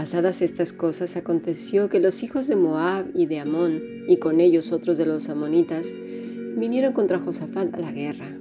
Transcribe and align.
Pasadas 0.00 0.40
estas 0.40 0.72
cosas, 0.72 1.18
aconteció 1.18 1.90
que 1.90 2.00
los 2.00 2.22
hijos 2.22 2.48
de 2.48 2.56
Moab 2.56 3.10
y 3.14 3.26
de 3.26 3.38
Amón, 3.38 3.82
y 4.08 4.16
con 4.16 4.40
ellos 4.40 4.72
otros 4.72 4.96
de 4.96 5.04
los 5.04 5.28
amonitas, 5.28 5.94
vinieron 6.56 6.94
contra 6.94 7.18
Josafat 7.18 7.74
a 7.74 7.80
la 7.80 7.92
guerra. 7.92 8.34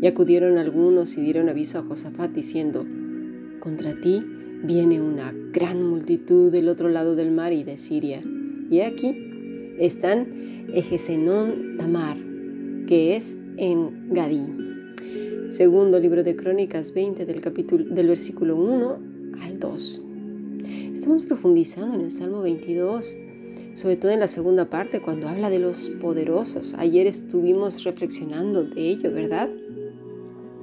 Y 0.00 0.06
acudieron 0.06 0.56
algunos 0.56 1.18
y 1.18 1.20
dieron 1.20 1.50
aviso 1.50 1.78
a 1.78 1.82
Josafat 1.82 2.30
diciendo, 2.30 2.86
Contra 3.60 3.92
ti 4.00 4.24
viene 4.64 5.02
una 5.02 5.34
gran 5.52 5.82
multitud 5.82 6.50
del 6.50 6.66
otro 6.66 6.88
lado 6.88 7.14
del 7.14 7.30
mar 7.30 7.52
y 7.52 7.62
de 7.62 7.76
Siria. 7.76 8.22
Y 8.70 8.80
aquí 8.80 9.74
están 9.78 10.66
Ejesenón 10.72 11.76
Tamar, 11.76 12.16
que 12.86 13.16
es 13.16 13.36
en 13.58 14.14
Gadí. 14.14 14.46
Segundo 15.50 16.00
libro 16.00 16.24
de 16.24 16.36
Crónicas 16.36 16.94
20 16.94 17.26
del, 17.26 17.42
capítulo, 17.42 17.84
del 17.84 18.08
versículo 18.08 18.56
1 18.56 18.98
al 19.42 19.60
2. 19.60 20.05
Estamos 21.06 21.22
profundizando 21.22 21.94
en 21.94 22.00
el 22.00 22.10
Salmo 22.10 22.42
22, 22.42 23.16
sobre 23.74 23.94
todo 23.94 24.10
en 24.10 24.18
la 24.18 24.26
segunda 24.26 24.68
parte, 24.68 25.00
cuando 25.00 25.28
habla 25.28 25.50
de 25.50 25.60
los 25.60 25.88
poderosos. 25.88 26.74
Ayer 26.78 27.06
estuvimos 27.06 27.84
reflexionando 27.84 28.64
de 28.64 28.88
ello, 28.88 29.12
¿verdad? 29.12 29.48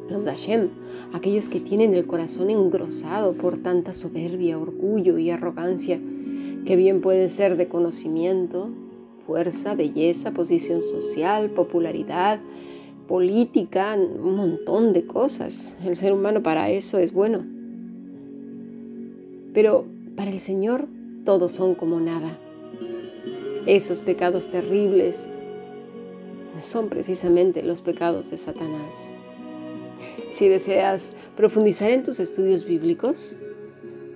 Los 0.09 0.25
Dashem, 0.25 0.67
aquellos 1.13 1.47
que 1.47 1.61
tienen 1.61 1.93
el 1.93 2.05
corazón 2.05 2.49
engrosado 2.49 3.35
por 3.35 3.59
tanta 3.59 3.93
soberbia, 3.93 4.59
orgullo 4.59 5.17
y 5.17 5.29
arrogancia, 5.29 6.01
que 6.65 6.75
bien 6.75 6.99
puede 6.99 7.29
ser 7.29 7.55
de 7.55 7.69
conocimiento, 7.69 8.67
fuerza, 9.25 9.75
belleza, 9.75 10.31
posición 10.33 10.81
social, 10.81 11.51
popularidad, 11.51 12.41
política, 13.07 13.95
un 13.95 14.35
montón 14.35 14.91
de 14.91 15.05
cosas. 15.05 15.77
El 15.85 15.95
ser 15.95 16.11
humano 16.11 16.43
para 16.43 16.69
eso 16.69 16.99
es 16.99 17.13
bueno. 17.13 17.45
Pero 19.53 19.92
para 20.15 20.31
el 20.31 20.39
Señor 20.39 20.87
todos 21.25 21.51
son 21.51 21.75
como 21.75 21.99
nada. 21.99 22.39
Esos 23.65 24.01
pecados 24.01 24.49
terribles 24.49 25.29
son 26.59 26.89
precisamente 26.89 27.63
los 27.63 27.81
pecados 27.81 28.29
de 28.29 28.35
Satanás. 28.37 29.13
Si 30.31 30.49
deseas 30.49 31.13
profundizar 31.37 31.89
en 31.91 32.03
tus 32.03 32.19
estudios 32.19 32.65
bíblicos, 32.65 33.37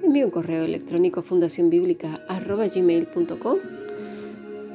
envía 0.04 0.26
un 0.26 0.32
correo 0.32 0.66
electrónico 0.66 1.22
a 1.22 1.24
fundacionbiblica.gmail.com 1.24 3.58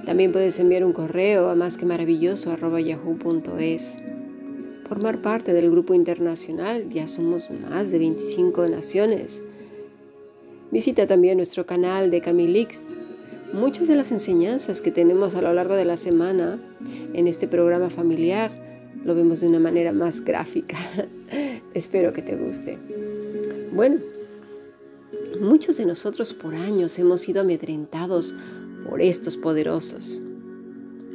También 0.06 0.32
puedes 0.32 0.58
enviar 0.58 0.84
un 0.84 0.92
correo 0.92 1.50
a 1.50 1.54
más 1.54 1.76
que 1.76 1.86
maravilloso. 1.86 2.50
Formar 4.88 5.22
parte 5.22 5.52
del 5.52 5.70
grupo 5.70 5.94
internacional, 5.94 6.88
ya 6.90 7.06
somos 7.06 7.50
más 7.50 7.90
de 7.90 7.98
25 7.98 8.68
naciones 8.68 9.44
Visita 10.72 11.06
también 11.06 11.36
nuestro 11.36 11.66
canal 11.66 12.10
de 12.10 12.22
Camilix. 12.22 12.82
Muchas 13.52 13.88
de 13.88 13.94
las 13.94 14.10
enseñanzas 14.10 14.80
que 14.80 14.90
tenemos 14.90 15.34
a 15.34 15.42
lo 15.42 15.52
largo 15.52 15.74
de 15.74 15.84
la 15.84 15.98
semana 15.98 16.58
en 17.12 17.28
este 17.28 17.46
programa 17.46 17.90
familiar 17.90 18.50
lo 19.04 19.14
vemos 19.14 19.40
de 19.40 19.48
una 19.48 19.60
manera 19.60 19.92
más 19.92 20.22
gráfica. 20.22 20.78
Espero 21.74 22.14
que 22.14 22.22
te 22.22 22.36
guste. 22.36 22.78
Bueno, 23.74 23.98
muchos 25.42 25.76
de 25.76 25.84
nosotros 25.84 26.32
por 26.32 26.54
años 26.54 26.98
hemos 26.98 27.20
sido 27.20 27.42
amedrentados 27.42 28.34
por 28.88 29.02
estos 29.02 29.36
poderosos. 29.36 30.22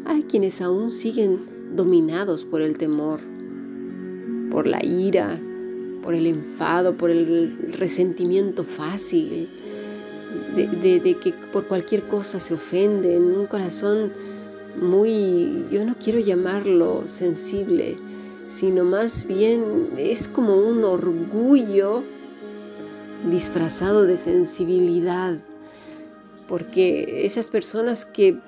Hay 0.05 0.21
quienes 0.23 0.61
aún 0.61 0.91
siguen 0.91 1.75
dominados 1.75 2.43
por 2.43 2.61
el 2.61 2.77
temor, 2.77 3.21
por 4.51 4.67
la 4.67 4.85
ira, 4.85 5.39
por 6.07 6.15
el 6.15 6.25
enfado, 6.25 6.95
por 6.95 7.11
el 7.11 7.73
resentimiento 7.73 8.63
fácil, 8.63 9.49
de, 10.55 11.17
que 11.21 11.33
por 11.51 11.67
cualquier 11.67 12.07
cosa 12.07 12.39
se 12.39 12.53
ofende, 12.53 13.17
en 13.17 13.23
un 13.23 13.45
corazón 13.45 14.13
muy, 14.81 15.65
yo 15.69 15.83
no 15.83 15.97
quiero 16.01 16.19
llamarlo 16.19 17.03
sensible, 17.07 17.97
sino 18.47 18.85
más 18.85 19.27
bien 19.27 19.89
es 19.97 20.29
como 20.29 20.55
un 20.55 20.85
orgullo 20.85 22.05
disfrazado 23.29 24.03
de 24.03 24.15
sensibilidad, 24.15 25.35
porque 26.47 27.25
esas 27.25 27.49
personas 27.49 28.05
que 28.05 28.39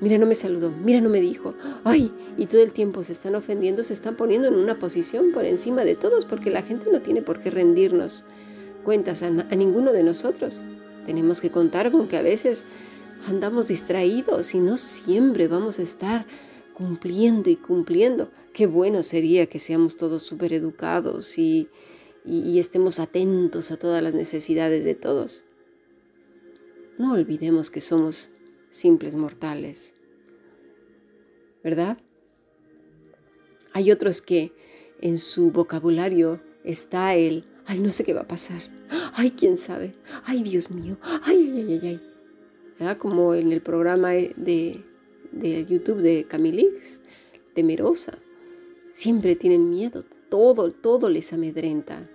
mira, 0.00 0.18
no 0.18 0.26
me 0.26 0.34
saludó, 0.34 0.70
mira, 0.70 1.00
no 1.00 1.08
me 1.08 1.20
dijo, 1.20 1.54
ay, 1.84 2.12
y 2.36 2.46
todo 2.46 2.62
el 2.62 2.72
tiempo 2.72 3.02
se 3.04 3.12
están 3.12 3.34
ofendiendo, 3.34 3.82
se 3.82 3.92
están 3.92 4.16
poniendo 4.16 4.48
en 4.48 4.54
una 4.54 4.78
posición 4.78 5.32
por 5.32 5.44
encima 5.44 5.84
de 5.84 5.94
todos, 5.94 6.24
porque 6.24 6.50
la 6.50 6.62
gente 6.62 6.90
no 6.90 7.00
tiene 7.00 7.22
por 7.22 7.40
qué 7.40 7.50
rendirnos 7.50 8.24
cuentas 8.84 9.22
a, 9.22 9.30
ninguno 9.30 9.92
de 9.92 10.02
nosotros. 10.02 10.64
Tenemos 11.06 11.40
que 11.40 11.50
contar 11.50 11.90
con 11.90 12.08
que 12.08 12.16
a 12.16 12.22
veces 12.22 12.66
andamos 13.26 13.68
distraídos 13.68 14.54
y 14.54 14.60
no 14.60 14.76
siempre 14.76 15.48
vamos 15.48 15.78
a 15.78 15.82
estar 15.82 16.26
cumpliendo 16.74 17.50
y 17.50 17.56
cumpliendo. 17.56 18.30
Qué 18.52 18.66
bueno 18.66 19.02
sería 19.02 19.46
que 19.46 19.58
seamos 19.58 19.96
todos 19.96 20.22
súper 20.22 20.52
educados 20.52 21.38
y, 21.38 21.68
y 22.24 22.58
estemos 22.58 23.00
atentos 23.00 23.70
a 23.70 23.76
todas 23.76 24.02
las 24.02 24.14
necesidades 24.14 24.84
de 24.84 24.94
todos. 24.94 25.44
No 26.98 27.12
olvidemos 27.12 27.70
que 27.70 27.80
somos 27.80 28.30
simples 28.70 29.14
mortales. 29.14 29.94
¿Verdad? 31.62 31.98
Hay 33.72 33.90
otros 33.90 34.22
que 34.22 34.52
en 35.00 35.18
su 35.18 35.50
vocabulario 35.50 36.40
está 36.64 37.14
el, 37.14 37.44
ay, 37.66 37.80
no 37.80 37.90
sé 37.90 38.04
qué 38.04 38.14
va 38.14 38.22
a 38.22 38.28
pasar, 38.28 38.62
ay, 39.14 39.32
quién 39.32 39.56
sabe, 39.56 39.94
ay, 40.24 40.42
Dios 40.42 40.70
mío, 40.70 40.96
ay, 41.02 41.52
ay, 41.54 41.72
ay, 41.72 41.80
ay. 41.82 42.00
¿Verdad? 42.78 42.98
Como 42.98 43.34
en 43.34 43.52
el 43.52 43.62
programa 43.62 44.10
de, 44.10 44.84
de 45.32 45.64
YouTube 45.64 46.00
de 46.00 46.24
Camilix, 46.24 47.00
temerosa. 47.54 48.18
Siempre 48.90 49.36
tienen 49.36 49.68
miedo, 49.70 50.04
todo, 50.28 50.70
todo 50.70 51.08
les 51.08 51.32
amedrenta. 51.32 52.08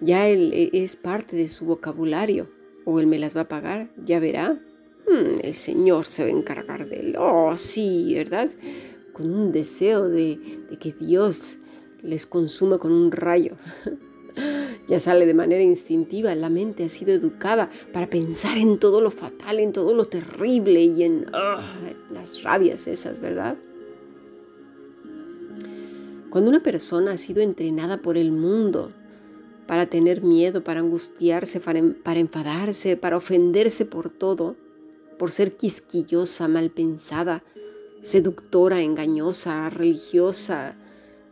Ya 0.00 0.28
él 0.28 0.52
e, 0.54 0.70
es 0.72 0.96
parte 0.96 1.36
de 1.36 1.48
su 1.48 1.66
vocabulario, 1.66 2.50
o 2.84 3.00
él 3.00 3.06
me 3.06 3.18
las 3.18 3.36
va 3.36 3.42
a 3.42 3.48
pagar, 3.48 3.90
ya 4.04 4.18
verá. 4.18 4.60
Hmm, 5.10 5.40
el 5.42 5.54
Señor 5.54 6.04
se 6.04 6.22
va 6.22 6.28
a 6.28 6.32
encargar 6.32 6.88
de 6.88 6.96
él. 6.96 7.16
Oh, 7.18 7.56
sí, 7.56 8.12
¿verdad? 8.14 8.48
Con 9.12 9.34
un 9.34 9.50
deseo 9.50 10.08
de, 10.08 10.60
que 10.78 10.92
Dios 10.92 11.58
les 12.02 12.26
consuma 12.26 12.78
con 12.78 12.92
un 12.92 13.10
rayo. 13.10 13.56
ya 14.88 15.00
sale 15.00 15.26
de 15.26 15.34
manera 15.34 15.62
instintiva, 15.62 16.32
la 16.36 16.48
mente 16.48 16.84
ha 16.84 16.88
sido 16.88 17.12
educada 17.12 17.70
para 17.92 18.08
pensar 18.08 18.56
en 18.56 18.78
todo 18.78 19.00
lo 19.00 19.10
fatal, 19.10 19.58
en 19.58 19.72
todo 19.72 19.94
lo 19.94 20.06
terrible 20.06 20.84
y 20.84 21.02
en 21.02 21.26
ah, 21.32 21.76
las 22.12 22.44
rabias 22.44 22.86
esas, 22.86 23.18
¿verdad? 23.18 23.56
Cuando 26.30 26.50
una 26.50 26.62
persona 26.62 27.12
ha 27.12 27.16
sido 27.16 27.42
entrenada 27.42 28.00
por 28.00 28.16
el 28.16 28.30
mundo 28.30 28.92
para 29.66 29.86
tener 29.86 30.22
miedo, 30.22 30.62
para 30.62 30.78
angustiarse, 30.78 31.58
para 31.58 32.20
enfadarse, 32.20 32.96
para 32.96 33.16
ofenderse 33.16 33.84
por 33.84 34.10
todo, 34.10 34.54
por 35.20 35.32
ser 35.32 35.58
quisquillosa, 35.58 36.48
mal 36.48 36.70
pensada, 36.70 37.44
seductora, 38.00 38.80
engañosa, 38.80 39.68
religiosa 39.68 40.78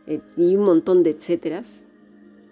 eh, 0.05 0.21
y 0.37 0.55
un 0.55 0.63
montón 0.63 1.01
de 1.01 1.09
etcéteras, 1.09 1.81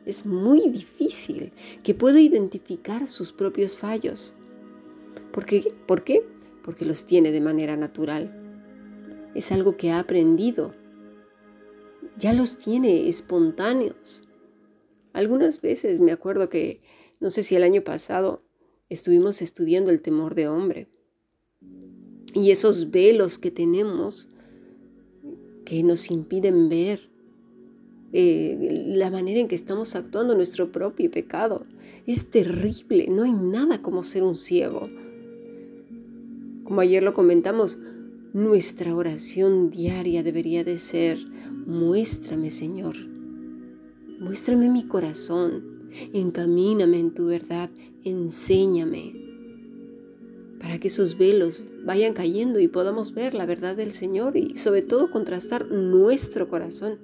es 0.07 0.25
muy 0.25 0.67
difícil 0.67 1.53
que 1.83 1.93
pueda 1.93 2.19
identificar 2.19 3.07
sus 3.07 3.33
propios 3.33 3.77
fallos. 3.77 4.33
¿Por 5.31 5.45
qué? 5.45 5.75
¿Por 5.85 6.03
qué? 6.03 6.27
Porque 6.63 6.85
los 6.85 7.05
tiene 7.05 7.31
de 7.31 7.41
manera 7.41 7.77
natural. 7.77 8.33
Es 9.35 9.51
algo 9.51 9.77
que 9.77 9.91
ha 9.91 9.99
aprendido. 9.99 10.73
Ya 12.17 12.33
los 12.33 12.57
tiene 12.57 13.09
espontáneos. 13.09 14.27
Algunas 15.13 15.61
veces 15.61 15.99
me 15.99 16.13
acuerdo 16.13 16.49
que, 16.49 16.81
no 17.19 17.29
sé 17.29 17.43
si 17.43 17.55
el 17.55 17.61
año 17.61 17.83
pasado, 17.83 18.41
estuvimos 18.89 19.43
estudiando 19.43 19.91
el 19.91 20.01
temor 20.01 20.33
de 20.33 20.47
hombre 20.47 20.87
y 22.33 22.51
esos 22.51 22.91
velos 22.91 23.37
que 23.37 23.51
tenemos 23.51 24.29
que 25.65 25.83
nos 25.83 26.11
impiden 26.11 26.69
ver 26.69 27.09
eh, 28.13 28.85
la 28.95 29.09
manera 29.09 29.39
en 29.39 29.47
que 29.47 29.55
estamos 29.55 29.95
actuando 29.95 30.33
nuestro 30.33 30.71
propio 30.71 31.11
pecado. 31.11 31.65
Es 32.05 32.29
terrible, 32.29 33.07
no 33.09 33.23
hay 33.23 33.33
nada 33.33 33.81
como 33.81 34.03
ser 34.03 34.23
un 34.23 34.35
ciego. 34.35 34.89
Como 36.63 36.79
ayer 36.81 37.03
lo 37.03 37.13
comentamos, 37.13 37.79
nuestra 38.33 38.95
oración 38.95 39.69
diaria 39.69 40.23
debería 40.23 40.63
de 40.63 40.77
ser, 40.77 41.17
muéstrame 41.65 42.49
Señor, 42.49 42.95
muéstrame 44.19 44.69
mi 44.69 44.83
corazón, 44.85 45.89
encamíname 46.13 46.99
en 46.99 47.13
tu 47.13 47.27
verdad, 47.27 47.69
enséñame 48.03 49.26
para 50.59 50.79
que 50.79 50.87
esos 50.87 51.17
velos 51.17 51.61
vayan 51.83 52.13
cayendo 52.13 52.59
y 52.59 52.67
podamos 52.67 53.13
ver 53.13 53.33
la 53.33 53.45
verdad 53.45 53.75
del 53.75 53.91
Señor 53.91 54.37
y 54.37 54.57
sobre 54.57 54.81
todo 54.81 55.11
contrastar 55.11 55.67
nuestro 55.71 56.49
corazón 56.49 56.97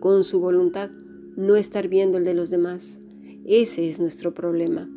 con 0.00 0.24
su 0.24 0.40
voluntad, 0.40 0.90
no 1.36 1.56
estar 1.56 1.88
viendo 1.88 2.18
el 2.18 2.24
de 2.24 2.34
los 2.34 2.50
demás. 2.50 3.00
Ese 3.46 3.88
es 3.88 4.00
nuestro 4.00 4.34
problema, 4.34 4.88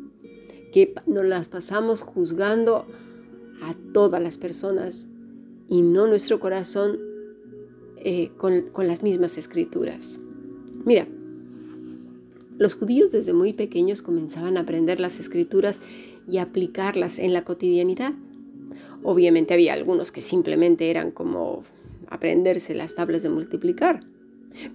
que 0.72 0.94
nos 1.06 1.24
las 1.24 1.48
pasamos 1.48 2.02
juzgando 2.02 2.86
a 3.62 3.74
todas 3.92 4.22
las 4.22 4.38
personas 4.38 5.06
y 5.68 5.82
no 5.82 6.06
nuestro 6.06 6.40
corazón 6.40 6.98
eh, 7.96 8.30
con, 8.36 8.62
con 8.72 8.86
las 8.86 9.02
mismas 9.02 9.38
escrituras. 9.38 10.18
Mira, 10.84 11.08
los 12.58 12.74
judíos 12.74 13.10
desde 13.10 13.32
muy 13.32 13.52
pequeños 13.52 14.02
comenzaban 14.02 14.56
a 14.56 14.60
aprender 14.60 15.00
las 15.00 15.18
escrituras 15.18 15.80
y 16.30 16.38
aplicarlas 16.38 17.18
en 17.18 17.32
la 17.32 17.44
cotidianidad. 17.44 18.14
Obviamente 19.02 19.54
había 19.54 19.74
algunos 19.74 20.12
que 20.12 20.20
simplemente 20.20 20.90
eran 20.90 21.10
como 21.10 21.64
aprenderse 22.08 22.74
las 22.74 22.94
tablas 22.94 23.22
de 23.22 23.28
multiplicar, 23.28 24.00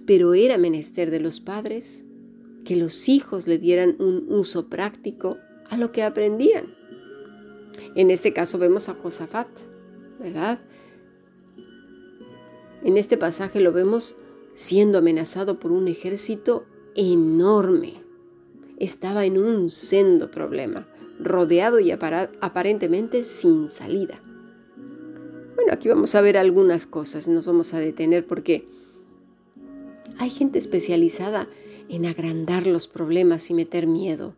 pero 0.06 0.34
era 0.34 0.58
menester 0.58 1.10
de 1.10 1.20
los 1.20 1.40
padres 1.40 2.04
que 2.64 2.76
los 2.76 3.08
hijos 3.08 3.46
le 3.46 3.58
dieran 3.58 3.96
un 3.98 4.26
uso 4.28 4.68
práctico 4.68 5.38
a 5.68 5.76
lo 5.76 5.92
que 5.92 6.02
aprendían. 6.02 6.74
En 7.94 8.10
este 8.10 8.32
caso 8.32 8.58
vemos 8.58 8.88
a 8.88 8.94
Josafat, 8.94 9.48
¿verdad? 10.18 10.60
En 12.84 12.96
este 12.96 13.16
pasaje 13.16 13.60
lo 13.60 13.72
vemos 13.72 14.16
siendo 14.52 14.98
amenazado 14.98 15.58
por 15.58 15.72
un 15.72 15.88
ejército 15.88 16.66
enorme. 16.94 18.02
Estaba 18.78 19.24
en 19.24 19.38
un 19.38 19.70
sendo 19.70 20.30
problema, 20.30 20.88
rodeado 21.22 21.80
y 21.80 21.90
aparentemente 21.90 23.22
sin 23.22 23.68
salida. 23.68 24.20
Bueno, 25.54 25.72
aquí 25.72 25.88
vamos 25.88 26.14
a 26.14 26.20
ver 26.20 26.38
algunas 26.38 26.86
cosas, 26.86 27.28
nos 27.28 27.44
vamos 27.44 27.74
a 27.74 27.78
detener 27.78 28.26
porque 28.26 28.66
hay 30.18 30.30
gente 30.30 30.58
especializada 30.58 31.48
en 31.88 32.06
agrandar 32.06 32.66
los 32.66 32.88
problemas 32.88 33.50
y 33.50 33.54
meter 33.54 33.86
miedo. 33.86 34.34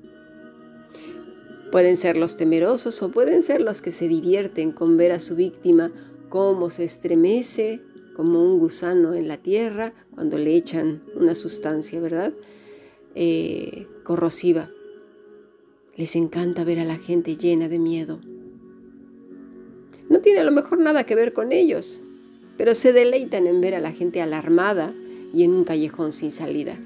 Pueden 1.70 1.96
ser 1.96 2.16
los 2.16 2.36
temerosos 2.36 3.02
o 3.02 3.10
pueden 3.10 3.42
ser 3.42 3.60
los 3.60 3.80
que 3.80 3.92
se 3.92 4.08
divierten 4.08 4.72
con 4.72 4.96
ver 4.96 5.12
a 5.12 5.20
su 5.20 5.36
víctima 5.36 5.92
cómo 6.28 6.70
se 6.70 6.84
estremece 6.84 7.80
como 8.16 8.42
un 8.42 8.58
gusano 8.58 9.14
en 9.14 9.28
la 9.28 9.38
tierra 9.38 9.92
cuando 10.14 10.38
le 10.38 10.54
echan 10.54 11.02
una 11.14 11.34
sustancia, 11.34 12.00
¿verdad? 12.00 12.32
Eh, 13.14 13.86
corrosiva. 14.04 14.70
Les 15.96 16.16
encanta 16.16 16.64
ver 16.64 16.80
a 16.80 16.84
la 16.84 16.96
gente 16.96 17.36
llena 17.36 17.68
de 17.68 17.78
miedo. 17.78 18.18
No 20.08 20.20
tiene 20.20 20.40
a 20.40 20.44
lo 20.44 20.50
mejor 20.50 20.78
nada 20.78 21.04
que 21.04 21.14
ver 21.14 21.34
con 21.34 21.52
ellos, 21.52 22.00
pero 22.56 22.74
se 22.74 22.94
deleitan 22.94 23.46
en 23.46 23.60
ver 23.60 23.74
a 23.74 23.80
la 23.80 23.92
gente 23.92 24.22
alarmada 24.22 24.94
y 25.34 25.44
en 25.44 25.52
un 25.52 25.64
callejón 25.64 26.12
sin 26.12 26.30
salida. 26.30 26.78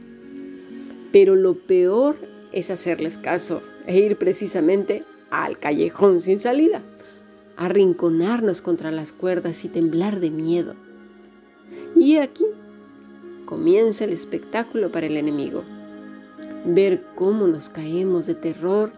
Pero 1.12 1.36
lo 1.36 1.54
peor 1.54 2.16
es 2.52 2.70
hacerles 2.70 3.16
caso 3.16 3.62
e 3.86 3.98
ir 3.98 4.16
precisamente 4.16 5.04
al 5.30 5.58
callejón 5.58 6.20
sin 6.20 6.38
salida, 6.38 6.82
arrinconarnos 7.56 8.60
contra 8.60 8.90
las 8.90 9.12
cuerdas 9.12 9.64
y 9.64 9.68
temblar 9.68 10.18
de 10.18 10.30
miedo. 10.30 10.74
Y 11.94 12.16
aquí 12.16 12.46
comienza 13.44 14.04
el 14.04 14.12
espectáculo 14.12 14.90
para 14.90 15.06
el 15.06 15.16
enemigo. 15.16 15.62
Ver 16.66 17.04
cómo 17.14 17.46
nos 17.46 17.68
caemos 17.70 18.26
de 18.26 18.34
terror 18.34 18.92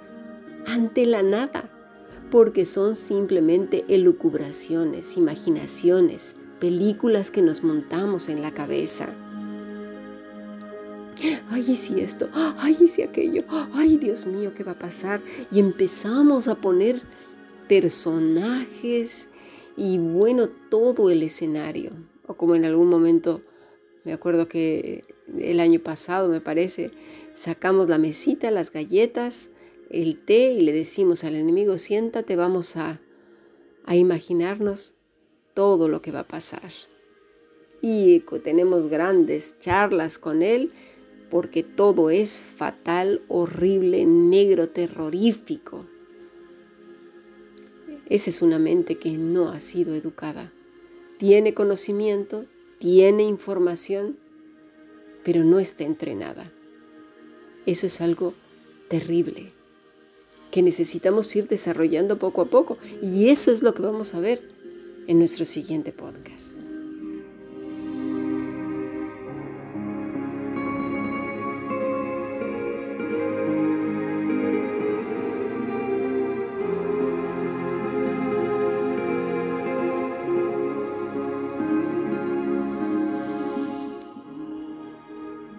ante 0.67 1.07
la 1.07 1.23
nada, 1.23 1.71
porque 2.31 2.65
son 2.65 2.95
simplemente 2.95 3.85
elucubraciones, 3.89 5.17
imaginaciones, 5.17 6.37
películas 6.61 7.31
que 7.31 7.43
nos 7.43 7.63
montamos 7.63 8.29
en 8.29 8.43
la 8.43 8.53
cabeza. 8.53 9.09
Ay, 11.51 11.65
¿y 11.69 11.77
si 11.77 12.01
esto? 12.01 12.29
Ay, 12.33 12.77
¿y 12.81 12.89
si 12.89 13.03
aquello? 13.03 13.45
Ay, 13.73 13.97
Dios 13.99 14.27
mío, 14.27 14.53
¿qué 14.55 14.65
va 14.65 14.73
a 14.73 14.79
pasar? 14.79 15.21
Y 15.51 15.59
empezamos 15.59 16.49
a 16.49 16.57
poner 16.57 17.03
personajes 17.69 19.29
y 19.77 19.99
bueno, 19.99 20.49
todo 20.71 21.11
el 21.11 21.23
escenario 21.23 21.93
o 22.29 22.35
como 22.35 22.55
en 22.55 22.65
algún 22.65 22.89
momento, 22.89 23.41
me 24.09 24.15
acuerdo 24.15 24.49
que 24.49 25.05
el 25.39 25.61
año 25.61 25.81
pasado, 25.81 26.31
me 26.31 26.41
parece, 26.41 26.93
sacamos 27.35 27.91
la 27.91 27.99
mesita, 27.99 28.51
las 28.51 28.73
galletas, 28.73 29.51
el 29.91 30.19
té 30.25 30.53
y 30.53 30.63
le 30.63 30.73
decimos 30.73 31.25
al 31.25 31.35
enemigo, 31.35 31.77
siéntate, 31.77 32.35
vamos 32.35 32.79
a, 32.79 33.03
a 33.85 33.97
imaginarnos 33.97 34.95
todo 35.53 35.89
lo 35.89 36.01
que 36.01 36.11
va 36.11 36.21
a 36.21 36.27
pasar. 36.27 36.73
Y 37.83 38.21
tenemos 38.43 38.89
grandes 38.89 39.59
charlas 39.59 40.19
con 40.19 40.43
él 40.43 40.73
porque 41.31 41.63
todo 41.63 42.09
es 42.09 42.41
fatal, 42.41 43.21
horrible, 43.29 44.07
negro, 44.07 44.71
terrorífico. 44.71 45.85
Esa 48.09 48.31
es 48.31 48.41
una 48.41 48.59
mente 48.59 48.97
que 48.97 49.11
no 49.11 49.51
ha 49.51 49.61
sido 49.61 49.95
educada 49.95 50.51
tiene 51.19 51.53
conocimiento, 51.53 52.47
tiene 52.79 53.25
información, 53.25 54.17
pero 55.25 55.45
no 55.45 55.59
está 55.59 55.85
entrenada. 55.85 56.53
Eso 57.67 57.87
es 57.87 58.01
algo 58.01 58.35
terrible 58.89 59.53
que 60.51 60.63
necesitamos 60.63 61.35
ir 61.37 61.49
desarrollando 61.49 62.19
poco 62.19 62.43
a 62.43 62.47
poco 62.47 62.79
y 63.03 63.29
eso 63.29 63.51
es 63.51 63.63
lo 63.63 63.75
que 63.75 63.83
vamos 63.83 64.15
a 64.15 64.21
ver 64.21 64.43
en 65.07 65.19
nuestro 65.19 65.45
siguiente 65.45 65.93
podcast. 65.93 66.68